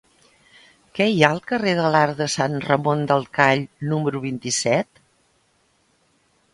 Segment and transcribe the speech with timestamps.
[0.99, 5.07] Què hi ha al carrer de l'Arc de Sant Ramon del Call número vint-i-set?